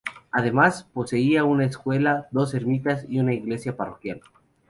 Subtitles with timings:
[0.31, 4.21] Además, poseía una escuela, dos ermitas y una iglesia parroquial.